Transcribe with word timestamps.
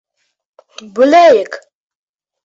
Бүләйек! 0.99 1.57